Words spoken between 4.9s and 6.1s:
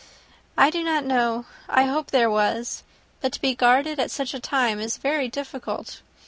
very difficult.